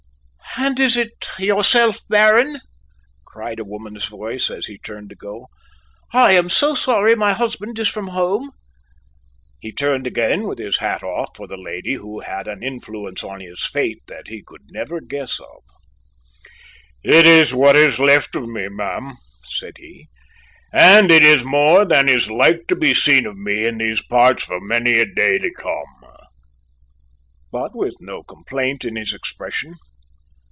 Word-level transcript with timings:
"And 0.57 0.81
is 0.81 0.97
it 0.97 1.13
yourself, 1.39 2.01
Baron?" 2.09 2.59
cried 3.25 3.57
a 3.57 3.63
woman's 3.63 4.03
voice 4.05 4.49
as 4.51 4.65
he 4.65 4.77
turned 4.77 5.09
to 5.09 5.15
go. 5.15 5.47
"I 6.11 6.33
am 6.33 6.49
so 6.49 6.75
sorry 6.75 7.15
my 7.15 7.31
husband 7.31 7.79
is 7.79 7.87
from 7.87 8.07
home." 8.09 8.51
He 9.61 9.71
turned 9.71 10.05
again 10.05 10.43
with 10.43 10.59
his 10.59 10.79
hat 10.79 11.03
off 11.03 11.29
for 11.37 11.47
the 11.47 11.55
lady 11.55 11.93
who 11.93 12.19
had 12.19 12.49
an 12.49 12.63
influence 12.63 13.23
on 13.23 13.39
his 13.39 13.65
fate 13.65 14.01
that 14.07 14.27
he 14.27 14.43
could 14.45 14.63
never 14.71 14.99
guess 14.99 15.39
of. 15.39 15.63
"It 17.01 17.25
is 17.25 17.53
what 17.53 17.77
is 17.77 17.97
left 17.97 18.35
of 18.35 18.47
me, 18.49 18.67
ma'am," 18.67 19.13
said 19.45 19.77
he. 19.77 20.09
"And 20.73 21.09
it 21.09 21.23
is 21.23 21.45
more 21.45 21.85
than 21.85 22.09
is 22.09 22.29
like 22.29 22.67
to 22.67 22.75
be 22.75 22.93
seen 22.93 23.25
of 23.25 23.37
me 23.37 23.65
in 23.65 23.77
these 23.77 24.03
parts 24.05 24.43
for 24.43 24.59
many 24.59 24.99
a 24.99 25.05
day 25.05 25.37
to 25.37 25.49
come," 25.57 26.05
but 27.53 27.73
with 27.73 27.95
no 28.01 28.21
complaint 28.21 28.83
in 28.83 28.97
his 28.97 29.13
expression. 29.13 29.75